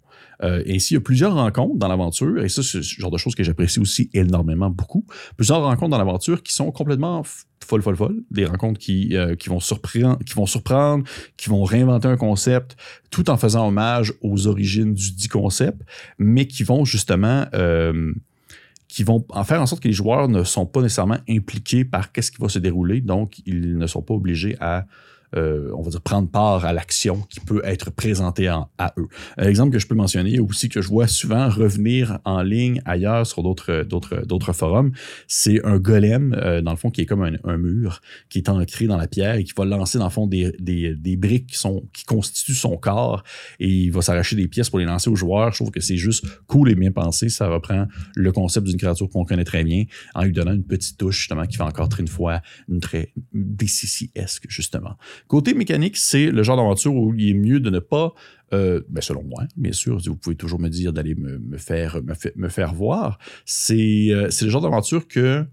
Euh, 0.43 0.63
ainsi, 0.69 0.95
il 0.95 0.95
y 0.95 0.99
a 0.99 1.01
plusieurs 1.01 1.35
rencontres 1.35 1.77
dans 1.77 1.89
l'aventure, 1.89 2.43
et 2.43 2.49
ça, 2.49 2.63
c'est 2.63 2.79
le 2.79 2.83
genre 2.83 3.11
de 3.11 3.17
choses 3.17 3.35
que 3.35 3.45
j'apprécie 3.45 3.81
aussi 3.81 4.11
énormément 4.13 4.71
beaucoup. 4.71 5.05
Plusieurs 5.37 5.63
rencontres 5.63 5.91
dans 5.91 5.99
l'aventure 5.99 6.43
qui 6.43 6.53
sont 6.53 6.71
complètement 6.71 7.23
folles, 7.65 7.83
folles, 7.83 7.97
folles. 7.97 8.23
Des 8.31 8.45
rencontres 8.45 8.79
qui, 8.79 9.17
euh, 9.17 9.35
qui, 9.35 9.49
vont 9.49 9.61
surprendre, 9.61 10.19
qui 10.25 10.35
vont 10.35 10.47
surprendre, 10.47 11.05
qui 11.37 11.49
vont 11.49 11.65
réinventer 11.65 12.09
un 12.09 12.17
concept, 12.17 12.77
tout 13.11 13.31
en 13.31 13.37
faisant 13.37 13.67
hommage 13.69 14.13
aux 14.23 14.47
origines 14.47 14.95
du 14.95 15.13
dit 15.13 15.29
concept, 15.29 15.83
mais 16.19 16.47
qui 16.47 16.63
vont 16.63 16.85
justement... 16.85 17.47
Euh, 17.55 18.13
qui 18.89 19.03
vont 19.03 19.27
en 19.31 19.45
faire 19.45 19.61
en 19.61 19.67
sorte 19.67 19.83
que 19.83 19.89
les 19.89 19.95
joueurs 19.95 20.29
ne 20.29 20.45
sont 20.45 20.65
pas 20.65 20.81
nécessairement 20.81 21.19
impliqués 21.29 21.85
par 21.85 22.13
qu'est-ce 22.13 22.31
qui 22.31 22.41
va 22.41 22.49
se 22.49 22.61
dérouler, 22.61 23.01
donc 23.01 23.41
ils 23.45 23.77
ne 23.77 23.87
sont 23.87 24.01
pas 24.01 24.15
obligés 24.15 24.57
à 24.61 24.87
euh, 25.37 25.71
on 25.75 25.83
va 25.83 25.91
dire, 25.91 26.01
prendre 26.01 26.29
part 26.29 26.65
à 26.65 26.73
l'action 26.73 27.23
qui 27.29 27.41
peut 27.41 27.61
être 27.65 27.91
présentée 27.91 28.49
à 28.49 28.95
eux. 28.99 29.09
L'exemple 29.39 29.73
que 29.73 29.79
je 29.79 29.87
peux 29.87 29.95
mentionner 29.95 30.39
aussi 30.39 30.69
que 30.69 30.81
je 30.81 30.89
vois 30.89 31.07
souvent 31.07 31.49
revenir 31.49 32.19
en 32.25 32.43
ligne 32.43 32.81
ailleurs 32.85 33.27
sur 33.27 33.43
d'autres, 33.43 33.83
d'autres, 33.83 34.25
d'autres 34.27 34.53
forums, 34.53 34.93
c'est 35.27 35.65
un 35.65 35.79
golem, 35.79 36.35
euh, 36.35 36.63
dans 36.63 36.71
le 36.71 36.77
fond, 36.77 36.91
qui 36.91 37.03
est 37.03 37.07
comme 37.07 37.23
un, 37.23 37.57
mur, 37.57 38.01
qui 38.29 38.39
est 38.39 38.49
ancré 38.49 38.87
dans 38.87 38.97
la 38.97 39.07
pierre 39.07 39.37
et 39.37 39.45
qui 39.45 39.53
va 39.57 39.65
lancer, 39.65 39.99
dans 39.99 40.05
le 40.05 40.11
fond, 40.11 40.27
des, 40.27 40.53
des, 40.59 40.95
des, 40.95 41.17
briques 41.17 41.49
qui, 41.49 41.59
sont, 41.59 41.85
qui 41.93 42.05
constituent 42.05 42.55
son 42.55 42.77
corps 42.77 43.23
et 43.59 43.69
il 43.69 43.91
va 43.91 44.03
s'arracher 44.03 44.37
des 44.37 44.49
pièces 44.49 44.71
pour 44.71 44.79
les 44.79 44.85
lancer 44.85 45.11
aux 45.11 45.17
joueurs. 45.17 45.53
Je 45.53 45.59
trouve 45.59 45.71
que 45.71 45.81
c'est 45.81 45.97
juste 45.97 46.27
cool 46.47 46.71
et 46.71 46.75
bien 46.75 46.93
pensé. 46.93 47.29
Ça 47.29 47.49
reprend 47.49 47.87
le 48.15 48.33
concept 48.33 48.67
d'une 48.67 48.77
créature 48.77 49.09
qu'on 49.09 49.25
connaît 49.25 49.45
très 49.45 49.65
bien 49.65 49.85
en 50.15 50.25
lui 50.25 50.33
donnant 50.33 50.53
une 50.53 50.65
petite 50.65 50.99
touche, 50.99 51.19
justement, 51.19 51.47
qui 51.47 51.57
fait 51.57 51.63
encore 51.63 51.89
une 51.99 52.09
fois 52.09 52.41
une 52.69 52.81
très 52.81 53.13
DCC-esque, 53.33 54.47
justement. 54.49 54.97
Côté 55.29 55.55
mécanique, 55.55 55.97
c'est 55.97 56.31
le 56.31 56.43
genre 56.43 56.57
d'aventure 56.57 56.95
où 56.95 57.13
il 57.15 57.31
est 57.31 57.35
mieux 57.35 57.59
de 57.59 57.71
ne 57.71 57.81
pas, 57.81 58.15
euh, 58.53 58.81
ben 58.89 59.01
selon 59.01 59.25
moi, 59.25 59.45
bien 59.57 59.73
sûr, 59.73 59.99
vous 59.99 60.17
pouvez 60.17 60.37
toujours 60.37 60.61
me 60.61 60.69
dire 60.69 60.93
d'aller 60.93 61.17
me, 61.17 61.59
faire, 61.59 62.01
me, 62.37 62.49
faire 62.49 62.75
voir. 62.75 63.19
Euh, 63.71 64.27
c'est 64.31 64.45
le 64.45 64.51
genre 64.51 64.63
d'aventure 64.63 65.09
que, 65.09 65.45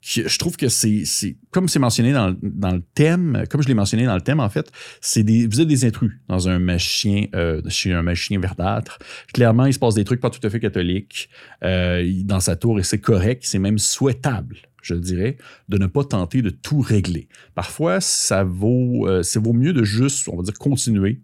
je 0.00 0.38
trouve 0.38 0.56
que 0.56 0.68
c'est, 0.68 1.04
comme 1.50 1.68
c'est 1.68 1.78
mentionné 1.80 2.12
dans, 2.12 2.28
le 2.28 2.82
thème, 2.94 3.44
comme 3.50 3.62
je 3.62 3.68
l'ai 3.68 3.74
mentionné 3.74 4.04
dans 4.04 4.14
le 4.14 4.20
thème, 4.20 4.40
en 4.40 4.48
fait, 4.48 4.70
c'est 5.00 5.22
vous 5.22 5.60
êtes 5.60 5.68
des 5.68 5.84
intrus 5.84 6.12
dans 6.28 6.48
un 6.48 6.60
machin, 6.60 7.26
euh, 7.34 7.62
chez 7.68 7.92
un 7.92 8.02
machin 8.02 8.38
verdâtre. 8.38 8.98
Clairement, 9.32 9.66
il 9.66 9.74
se 9.74 9.78
passe 9.80 9.94
des 9.94 10.04
trucs 10.04 10.20
pas 10.20 10.30
tout 10.30 10.44
à 10.44 10.50
fait 10.50 10.60
catholiques 10.60 11.28
dans 11.62 12.40
sa 12.40 12.54
tour 12.54 12.78
et 12.78 12.84
c'est 12.84 13.00
correct, 13.00 13.42
c'est 13.44 13.58
même 13.58 13.78
souhaitable 13.78 14.56
je 14.82 14.94
dirais, 14.94 15.36
de 15.68 15.78
ne 15.78 15.86
pas 15.86 16.04
tenter 16.04 16.42
de 16.42 16.50
tout 16.50 16.80
régler. 16.80 17.28
Parfois, 17.54 18.00
ça 18.00 18.44
vaut, 18.44 19.08
euh, 19.08 19.22
vaut 19.36 19.52
mieux 19.52 19.72
de 19.72 19.84
juste, 19.84 20.28
on 20.28 20.36
va 20.36 20.42
dire, 20.42 20.58
continuer, 20.58 21.20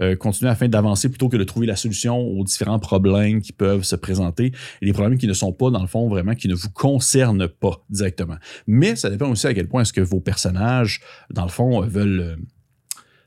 euh, 0.00 0.16
continuer 0.16 0.50
afin 0.50 0.68
d'avancer 0.68 1.08
plutôt 1.08 1.28
que 1.28 1.36
de 1.36 1.44
trouver 1.44 1.66
la 1.66 1.76
solution 1.76 2.18
aux 2.18 2.44
différents 2.44 2.78
problèmes 2.78 3.42
qui 3.42 3.52
peuvent 3.52 3.82
se 3.82 3.96
présenter 3.96 4.52
et 4.80 4.86
des 4.86 4.92
problèmes 4.92 5.18
qui 5.18 5.26
ne 5.26 5.34
sont 5.34 5.52
pas, 5.52 5.70
dans 5.70 5.82
le 5.82 5.86
fond, 5.86 6.08
vraiment, 6.08 6.34
qui 6.34 6.48
ne 6.48 6.54
vous 6.54 6.70
concernent 6.70 7.48
pas 7.48 7.84
directement. 7.90 8.36
Mais 8.66 8.96
ça 8.96 9.10
dépend 9.10 9.28
aussi 9.28 9.46
à 9.46 9.54
quel 9.54 9.68
point 9.68 9.82
est-ce 9.82 9.92
que 9.92 10.00
vos 10.00 10.20
personnages, 10.20 11.00
dans 11.30 11.44
le 11.44 11.50
fond, 11.50 11.80
veulent 11.82 12.20
euh, 12.20 12.36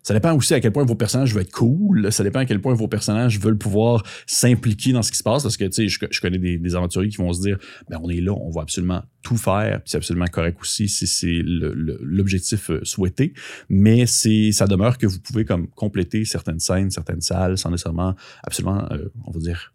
ça 0.06 0.14
dépend 0.14 0.36
aussi 0.36 0.54
à 0.54 0.60
quel 0.60 0.72
point 0.72 0.86
vos 0.86 0.94
personnages 0.94 1.34
veulent 1.34 1.42
être 1.42 1.52
cool. 1.52 2.12
Ça 2.12 2.24
dépend 2.24 2.38
à 2.38 2.46
quel 2.46 2.62
point 2.62 2.76
vos 2.76 2.88
personnages 2.88 3.40
veulent 3.40 3.58
pouvoir 3.58 4.04
s'impliquer 4.28 4.92
dans 4.92 5.02
ce 5.02 5.12
qui 5.12 5.18
se 5.18 5.24
passe. 5.24 5.42
Parce 5.42 5.58
que, 5.58 5.66
tu 5.66 5.90
sais, 5.90 6.08
je, 6.12 6.22
connais 6.22 6.38
des, 6.38 6.76
aventuriers 6.76 7.10
qui 7.10 7.18
vont 7.18 7.34
se 7.34 7.42
dire, 7.42 7.58
ben, 7.90 8.00
on 8.04 8.12
est 8.12 8.22
là, 8.22 8.32
on 8.34 8.52
va 8.52 8.62
absolument 8.62 9.02
tout 9.24 9.36
faire. 9.36 9.82
Puis 9.82 9.90
c'est 9.90 9.98
absolument 9.98 10.28
correct 10.28 10.60
aussi 10.62 10.90
si 10.90 11.08
c'est 11.08 11.42
l'objectif 11.44 12.70
euh, 12.70 12.82
souhaité. 12.84 13.34
Mais 13.68 14.06
c'est, 14.06 14.52
ça 14.52 14.68
demeure 14.68 15.00
que 15.00 15.08
vous 15.08 15.18
pouvez 15.18 15.44
comme 15.44 15.68
compléter 15.70 16.24
certaines 16.24 16.60
scènes, 16.60 16.92
certaines 16.92 17.22
salles 17.22 17.58
sans 17.58 17.72
nécessairement, 17.72 18.14
absolument, 18.44 18.86
euh, 18.92 19.08
on 19.26 19.32
va 19.32 19.40
dire, 19.40 19.74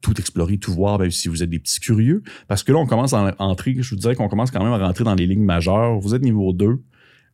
tout 0.00 0.18
explorer, 0.18 0.58
tout 0.58 0.72
voir, 0.72 0.98
même 0.98 1.12
si 1.12 1.28
vous 1.28 1.44
êtes 1.44 1.50
des 1.50 1.60
petits 1.60 1.78
curieux. 1.78 2.24
Parce 2.48 2.64
que 2.64 2.72
là, 2.72 2.78
on 2.78 2.86
commence 2.86 3.12
à 3.12 3.36
entrer, 3.38 3.76
je 3.78 3.90
vous 3.90 4.00
dirais 4.00 4.16
qu'on 4.16 4.28
commence 4.28 4.50
quand 4.50 4.64
même 4.64 4.72
à 4.72 4.84
rentrer 4.84 5.04
dans 5.04 5.14
les 5.14 5.28
lignes 5.28 5.44
majeures. 5.44 6.00
Vous 6.00 6.16
êtes 6.16 6.22
niveau 6.22 6.52
2 6.52 6.80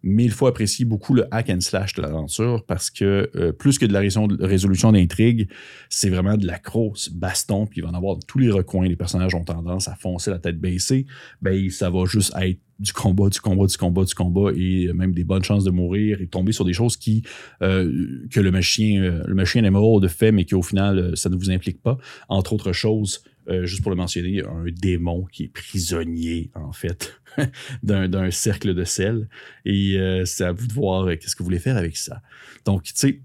mais 0.06 0.24
il 0.24 0.30
faut 0.30 0.46
apprécier 0.46 0.84
beaucoup 0.84 1.14
le 1.14 1.26
hack 1.32 1.50
and 1.50 1.60
slash 1.60 1.94
de 1.94 2.02
l'aventure 2.02 2.64
parce 2.64 2.90
que 2.90 3.28
euh, 3.34 3.52
plus 3.52 3.76
que 3.76 3.84
de 3.84 3.92
la 3.92 3.98
résolution 3.98 4.92
d'intrigue, 4.92 5.50
c'est 5.90 6.08
vraiment 6.08 6.36
de 6.36 6.46
la 6.46 6.58
grosse 6.58 7.08
baston, 7.08 7.66
puis 7.66 7.80
il 7.80 7.82
va 7.82 7.90
en 7.90 7.94
avoir 7.94 8.16
tous 8.26 8.38
les 8.38 8.50
recoins. 8.50 8.86
Les 8.86 8.96
personnages 8.96 9.34
ont 9.34 9.44
tendance 9.44 9.88
à 9.88 9.96
foncer 9.96 10.30
la 10.30 10.38
tête 10.38 10.60
baissée. 10.60 11.06
Ben, 11.42 11.68
ça 11.70 11.90
va 11.90 12.04
juste 12.04 12.32
être 12.40 12.60
du 12.78 12.92
combat, 12.92 13.28
du 13.28 13.40
combat, 13.40 13.66
du 13.66 13.76
combat, 13.76 14.04
du 14.04 14.14
combat, 14.14 14.50
et 14.56 14.92
même 14.92 15.12
des 15.12 15.24
bonnes 15.24 15.44
chances 15.44 15.64
de 15.64 15.70
mourir 15.70 16.20
et 16.20 16.26
tomber 16.26 16.52
sur 16.52 16.64
des 16.64 16.72
choses 16.72 16.96
qui 16.96 17.22
euh, 17.62 18.26
que 18.30 18.40
le 18.40 18.50
machin, 18.50 19.00
euh, 19.00 19.22
le 19.26 19.64
émeraude 19.64 20.08
fait, 20.08 20.32
mais 20.32 20.44
qu'au 20.44 20.62
final, 20.62 21.16
ça 21.16 21.28
ne 21.28 21.36
vous 21.36 21.50
implique 21.50 21.82
pas. 21.82 21.98
Entre 22.28 22.52
autres 22.52 22.72
choses, 22.72 23.22
juste 23.62 23.82
pour 23.82 23.90
le 23.90 23.96
mentionner, 23.96 24.42
un 24.42 24.64
démon 24.72 25.24
qui 25.30 25.44
est 25.44 25.48
prisonnier, 25.48 26.50
en 26.54 26.72
fait, 26.72 27.20
d'un 27.82 28.30
cercle 28.30 28.74
de 28.74 28.84
sel. 28.84 29.28
Et 29.64 29.98
euh, 29.98 30.24
c'est 30.24 30.44
à 30.44 30.52
vous 30.52 30.66
de 30.66 30.72
voir 30.72 31.06
euh, 31.06 31.16
qu'est-ce 31.16 31.34
que 31.34 31.42
vous 31.42 31.46
voulez 31.46 31.58
faire 31.58 31.76
avec 31.76 31.96
ça. 31.96 32.22
Donc, 32.64 32.84
tu 32.84 32.92
sais, 32.94 33.20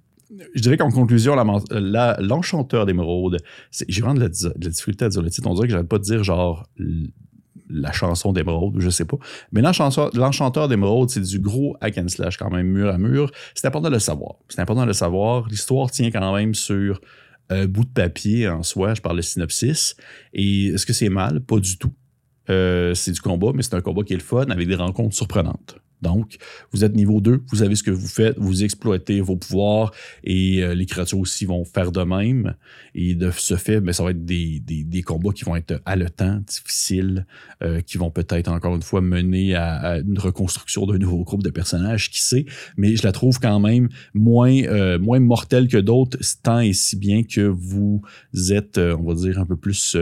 je 0.56 0.62
dirais 0.62 0.78
qu'en 0.78 0.92
conclusion, 0.92 1.36
l'enchanteur 1.36 2.86
d'émeraude, 2.86 3.38
j'ai 3.72 4.02
vraiment 4.02 4.16
de 4.16 4.22
la, 4.22 4.30
difficulté 4.30 5.06
à 5.06 5.10
dire 5.10 5.22
le 5.22 5.30
titre. 5.30 5.48
On 5.48 5.56
dirait 5.56 5.68
que 5.68 5.72
j'arrête 5.72 5.90
pas 5.90 5.98
de 5.98 6.04
dire 6.04 6.24
genre 6.24 6.70
la 7.72 7.92
chanson 7.92 8.34
d'émeraude, 8.34 8.76
je 8.80 8.90
sais 8.90 9.06
pas. 9.06 9.18
Mais 9.52 9.62
l'enchanteur 9.62 10.68
d'émeraude, 10.68 11.10
c'est 11.10 11.22
du 11.22 11.40
gros 11.40 11.76
hack 11.82 11.98
and 11.98 12.08
slash 12.08 12.38
quand 12.38 12.50
même 12.50 12.68
mur 12.68 12.90
à 12.90 12.98
mur. 12.98 13.32
C'est 13.56 13.68
important 13.68 13.90
de 13.90 13.94
le 13.94 14.00
savoir. 14.00 14.36
C'est 14.50 14.62
important 14.62 14.82
de 14.82 14.88
le 14.88 14.94
savoir. 14.94 15.48
L'histoire 15.48 15.90
tient 15.92 16.12
quand 16.12 16.36
même 16.36 16.54
sur 16.54 17.02
un 17.50 17.66
bout 17.66 17.84
de 17.84 17.90
papier 17.90 18.48
en 18.48 18.64
soi. 18.64 18.94
Je 18.94 19.02
parle 19.02 19.18
de 19.18 19.22
synopsis. 19.22 19.96
Et 20.34 20.68
est-ce 20.68 20.86
que 20.86 20.94
c'est 20.94 21.10
mal? 21.10 21.42
Pas 21.42 21.60
du 21.60 21.78
tout. 21.78 21.92
Euh, 22.50 22.94
c'est 22.94 23.12
du 23.12 23.22
combat, 23.22 23.52
mais 23.54 23.62
c'est 23.62 23.76
un 23.76 23.82
combat 23.82 24.04
qui 24.04 24.14
est 24.14 24.18
le 24.18 24.24
fun 24.24 24.46
avec 24.50 24.68
des 24.68 24.76
rencontres 24.76 25.16
surprenantes. 25.16 25.76
Donc, 26.02 26.38
vous 26.72 26.84
êtes 26.84 26.96
niveau 26.96 27.22
2, 27.22 27.44
vous 27.48 27.58
savez 27.58 27.76
ce 27.76 27.84
que 27.84 27.92
vous 27.92 28.08
faites, 28.08 28.38
vous 28.38 28.64
exploitez 28.64 29.22
vos 29.22 29.36
pouvoirs 29.36 29.92
et 30.24 30.64
euh, 30.64 30.74
les 30.74 30.86
créatures 30.86 31.20
aussi 31.20 31.46
vont 31.46 31.64
faire 31.66 31.92
de 31.92 32.04
même. 32.04 32.56
Et 32.96 33.16
de 33.16 33.32
ce 33.32 33.56
fait, 33.56 33.80
mais 33.80 33.88
ben, 33.88 33.94
ça 33.94 34.04
va 34.04 34.12
être 34.12 34.26
des, 34.26 35.04
combats 35.06 35.32
qui 35.32 35.44
vont 35.44 35.56
être 35.56 35.82
haletants, 35.86 36.42
difficiles, 36.46 37.26
euh, 37.64 37.82
qui 37.82 37.98
vont 37.98 38.12
peut-être 38.12 38.50
encore 38.50 38.76
une 38.76 38.82
fois 38.82 39.02
mener 39.02 39.56
à, 39.56 40.00
une 40.00 40.20
reconstruction 40.20 40.86
d'un 40.86 40.98
nouveau 40.98 41.24
groupe 41.24 41.44
de 41.44 41.50
personnages, 41.50 42.10
qui 42.10 42.22
sait. 42.22 42.46
Mais 42.78 42.96
je 42.96 43.04
la 43.04 43.12
trouve 43.12 43.40
quand 43.40 43.60
même 43.60 43.90
moins, 44.14 44.98
moins 44.98 45.20
mortelle 45.20 45.68
que 45.68 45.78
d'autres, 45.78 46.18
tant 46.44 46.60
et 46.60 46.74
si 46.74 46.96
bien 46.96 47.24
que 47.24 47.42
vous 47.42 48.02
êtes, 48.50 48.78
on 48.78 49.04
va 49.04 49.14
dire, 49.16 49.40
un 49.40 49.46
peu 49.46 49.56
plus 49.56 49.98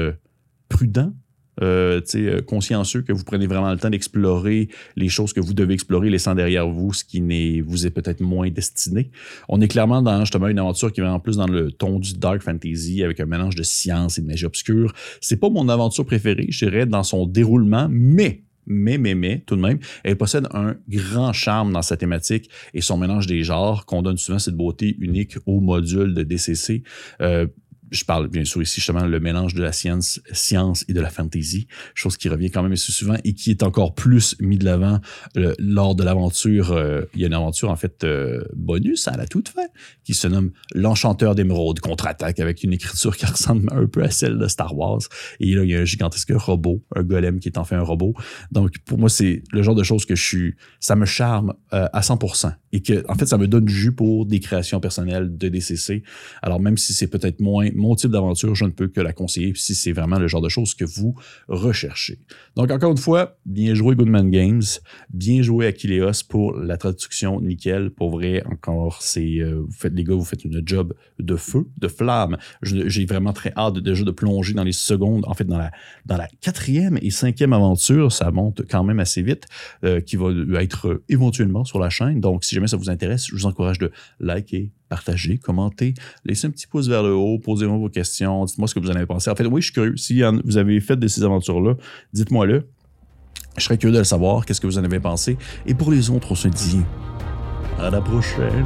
prudent 0.70 1.14
euh, 1.62 2.02
euh, 2.16 2.42
consciencieux, 2.42 3.02
que 3.02 3.14
vous 3.14 3.24
prenez 3.24 3.48
vraiment 3.48 3.72
le 3.72 3.78
temps 3.78 3.90
d'explorer 3.90 4.70
les 4.96 5.10
choses 5.10 5.34
que 5.34 5.40
vous 5.40 5.54
devez 5.54 5.74
explorer, 5.74 6.10
laissant 6.10 6.36
derrière 6.36 6.68
vous 6.68 6.94
ce 6.94 7.04
qui 7.04 7.22
n'est, 7.22 7.62
vous 7.62 7.86
est 7.86 7.92
peut-être 7.92 8.22
moins 8.22 8.50
destiné. 8.50 9.12
On 9.48 9.62
est 9.62 9.68
clairement 9.68 10.02
dans 10.02 10.20
justement 10.22 10.48
une 10.48 10.60
aventure 10.60 10.92
qui 10.92 11.02
va 11.02 11.12
en 11.14 11.20
plus 11.20 11.38
dans 11.38 11.48
le 11.48 11.72
ton 11.72 12.00
du 12.00 12.14
dark 12.14 12.42
fantasy 12.42 13.04
avec 13.04 13.20
un 13.20 13.26
mélange 13.26 13.56
de 13.56 13.64
science 13.64 14.18
et 14.18 14.22
de 14.22 14.28
magie 14.28 14.46
obscure. 14.46 14.94
C'est 15.22 15.38
pas 15.38 15.50
mon 15.50 15.70
aventure 15.70 16.06
préférée, 16.06 16.48
je 16.50 16.66
dirais, 16.66 16.86
dans 16.86 17.04
son 17.04 17.26
déroulement, 17.26 17.88
mais 17.90 18.44
mais, 18.70 19.00
mais, 19.00 19.16
mais, 19.16 19.44
tout 19.46 19.56
de 19.56 19.62
même, 19.62 19.80
elle 20.04 20.16
possède 20.16 20.48
un 20.54 20.76
grand 20.88 21.34
charme 21.34 21.74
dans 21.74 21.82
sa 21.82 21.98
thématique 21.98 22.50
et 22.74 22.82
son 22.82 22.98
mélange 22.98 23.26
des 23.26 23.44
genres 23.44 23.86
qu'on 23.86 24.04
donne 24.04 24.18
souvent 24.18 24.38
cette 24.38 24.56
beauté 24.56 24.96
unique 25.00 25.38
au 25.48 25.60
module 25.60 26.14
de 26.14 26.22
DCC. 26.22 26.84
Euh, 27.20 27.48
je 27.92 28.04
parle 28.04 28.28
bien 28.28 28.46
sûr 28.46 28.62
ici 28.62 28.76
justement 28.76 29.06
le 29.06 29.20
mélange 29.20 29.54
de 29.54 29.62
la 29.62 29.72
science, 29.72 30.22
science 30.32 30.86
et 30.88 30.94
de 30.94 31.02
la 31.02 31.10
fantasy, 31.10 31.68
chose 31.94 32.18
qui 32.18 32.30
revient 32.30 32.52
quand 32.52 32.64
même 32.64 32.72
assez 32.72 32.92
souvent 32.92 33.16
et 33.24 33.34
qui 33.34 33.52
est 33.52 33.64
encore 33.64 33.96
plus 33.96 34.36
mis 34.40 34.58
de 34.58 34.66
l'avant 34.66 35.00
euh, 35.38 35.54
lors 35.60 35.96
de 35.96 36.04
l'aventure. 36.04 36.72
Euh, 36.72 37.02
il 37.14 37.22
y 37.22 37.24
a 37.24 37.28
une 37.28 37.34
aventure 37.34 37.70
en 37.70 37.76
fait 37.76 38.04
euh, 38.04 38.44
bonus 38.56 39.08
à 39.08 39.18
la 39.18 39.26
toute 39.26 39.50
fin 39.50 39.68
qui 40.04 40.14
se 40.14 40.28
nomme 40.28 40.52
L'Enchanteur 40.74 41.36
d'émeraude 41.36 41.80
contre-attaque 41.80 42.40
avec 42.40 42.64
une 42.64 42.74
écriture 42.74 43.16
qui 43.16 43.26
ressemble 43.26 43.68
un 43.72 43.86
peu 43.86 44.04
à 44.04 44.12
celle 44.12 44.38
de 44.38 44.48
Star 44.48 44.78
Wars. 44.78 45.02
Et 45.40 45.54
là, 45.54 45.64
il 45.64 45.70
y 45.70 45.76
a 45.76 45.80
un 45.80 45.86
gigantesque 45.86 46.32
robot, 46.34 46.84
un 46.96 47.04
golem 47.04 47.40
qui 47.40 47.50
est 47.50 47.58
enfin 47.58 47.78
un 47.78 47.84
robot. 47.84 48.14
Donc 48.52 48.78
pour 48.86 48.98
moi, 48.98 49.10
c'est 49.10 49.44
le 49.52 49.64
genre 49.64 49.76
de 49.76 49.84
choses 49.84 50.06
que 50.06 50.16
je 50.16 50.24
suis, 50.24 50.56
ça 50.80 50.96
me 50.96 51.06
charme 51.06 51.54
à 51.72 52.02
100% 52.02 52.54
et 52.72 52.82
que 52.82 53.04
en 53.08 53.16
fait, 53.16 53.26
ça 53.26 53.38
me 53.38 53.48
donne 53.48 53.66
du 53.66 53.74
jus 53.74 53.92
pour 53.92 54.26
des 54.26 54.40
créations 54.40 54.80
personnelles 54.80 55.38
de 55.38 55.50
DCC. 55.50 56.04
Alors 56.42 56.60
même 56.60 56.78
si 56.78 56.94
c'est 56.94 57.08
peut-être 57.08 57.40
moins 57.40 57.70
mon 57.80 57.96
type 57.96 58.12
d'aventure, 58.12 58.54
je 58.56 58.66
ne 58.66 58.72
peux 58.72 58.88
que 58.88 59.02
la 59.02 59.14
conseiller 59.14 59.54
si 59.56 59.74
c'est 59.74 59.92
vraiment 59.92 60.20
le 60.20 60.28
genre 60.28 60.42
de 60.42 60.50
choses 60.50 60.74
que 60.74 60.86
vous 60.86 61.16
recherchez. 61.48 62.20
Donc, 62.56 62.72
encore 62.72 62.92
une 62.92 62.98
fois, 62.98 63.38
bien 63.46 63.74
joué 63.74 63.96
Goodman 63.96 64.30
Games, 64.30 64.62
bien 65.10 65.42
joué 65.42 65.68
Aquileos 65.68 66.24
pour 66.28 66.56
la 66.56 66.78
traduction 66.78 67.42
nickel. 67.42 67.90
Pour 67.90 68.12
vrai, 68.12 68.44
encore, 68.46 69.02
c'est, 69.02 69.40
euh, 69.40 69.62
vous 69.62 69.72
faites, 69.72 69.94
les 69.94 70.04
gars, 70.04 70.16
vous 70.16 70.24
faites 70.24 70.46
une 70.46 70.62
job 70.66 70.94
de 71.20 71.36
feu, 71.36 71.66
de 71.78 71.88
flamme. 71.88 72.38
J'ai 72.62 73.06
vraiment 73.06 73.34
très 73.34 73.54
hâte 73.56 73.80
déjà 73.80 74.04
de 74.04 74.12
plonger 74.12 74.54
dans 74.54 74.64
les 74.64 74.72
secondes, 74.72 75.24
en 75.28 75.34
fait, 75.34 75.46
dans 75.46 75.58
la, 75.58 76.28
quatrième 76.42 77.00
et 77.02 77.10
cinquième 77.12 77.54
aventure. 77.54 78.12
Ça 78.12 78.30
monte 78.32 78.64
quand 78.70 78.84
même 78.84 79.00
assez 79.00 79.22
vite, 79.22 79.46
euh, 79.84 80.02
qui 80.02 80.16
va 80.16 80.32
être 80.62 81.02
éventuellement 81.10 81.64
sur 81.64 81.80
la 81.80 81.90
chaîne. 81.90 82.20
Donc, 82.20 82.44
si 82.44 82.56
jamais 82.56 82.68
ça 82.68 82.78
vous 82.78 82.90
intéresse, 82.90 83.28
je 83.28 83.36
vous 83.36 83.46
encourage 83.46 83.80
de 83.80 83.92
liker, 84.20 84.72
partagez, 84.90 85.38
commentez, 85.38 85.94
laissez 86.26 86.48
un 86.48 86.50
petit 86.50 86.68
pouce 86.68 86.88
vers 86.88 87.04
le 87.04 87.14
haut, 87.14 87.40
posez-moi 87.40 87.78
vos 87.78 87.90
questions, 87.90 88.46
dites-moi 88.46 88.68
ce 88.68 88.76
que 88.76 88.80
vous 88.80 88.90
en 88.90 88.96
avez 88.96 89.06
pensé. 89.06 89.30
En 89.30 89.36
fait, 89.36 89.46
oui, 89.46 89.62
je 89.62 89.68
suis 89.68 89.74
curieux. 89.74 89.98
Si 89.98 90.22
vous 90.44 90.58
avez 90.58 90.82
fait 90.82 90.98
de 90.98 91.08
ces 91.08 91.24
aventures-là, 91.24 91.76
dites-moi-le. 92.14 92.68
Je 93.58 93.64
serais 93.64 93.78
curieux 93.78 93.94
de 93.94 94.00
le 94.00 94.04
savoir, 94.04 94.46
qu'est-ce 94.46 94.62
que 94.62 94.68
vous 94.68 94.78
en 94.78 94.84
avez 94.84 95.00
pensé. 95.00 95.38
Et 95.66 95.74
pour 95.74 95.92
les 95.92 96.10
autres, 96.10 96.32
on 96.32 96.36
se 96.36 96.48
dit 96.48 96.82
à 97.80 97.90
la 97.90 98.02
prochaine. 98.02 98.66